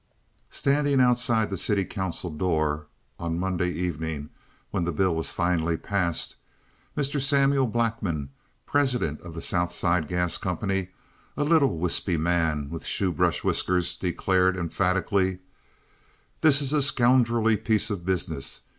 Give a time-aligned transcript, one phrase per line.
[0.49, 2.87] Standing outside the city council door,
[3.19, 4.31] on the Monday evening
[4.71, 6.37] when the bill was finally passed,
[6.97, 7.21] Mr.
[7.21, 8.31] Samuel Blackman,
[8.65, 10.87] president of the South Side Gas Company,
[11.37, 15.37] a little, wispy man with shoe brush whiskers, declared emphatically:
[16.41, 18.61] "This is a scoundrelly piece of business.